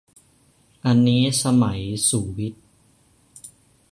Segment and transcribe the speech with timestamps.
[0.85, 2.63] อันนี้สมัยสุวิทย์